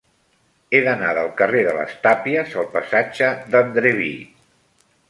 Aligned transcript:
He 0.71 0.79
d'anar 0.87 1.11
del 1.17 1.29
carrer 1.41 1.61
de 1.69 1.75
les 1.81 1.93
Tàpies 2.07 2.59
al 2.63 2.67
passatge 2.79 3.31
d'Andreví. 3.55 4.15